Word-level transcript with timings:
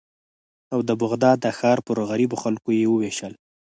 او 0.73 0.79
د 0.87 0.91
بغداد 1.01 1.37
د 1.41 1.47
ښار 1.57 1.79
پر 1.87 1.97
غریبو 2.09 2.37
خلکو 2.43 2.69
یې 2.79 2.85
ووېشل. 2.89 3.33